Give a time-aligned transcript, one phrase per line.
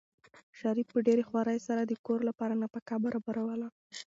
[0.59, 3.67] شریف په ډېرې خوارۍ سره د کور لپاره نفقه برابروله.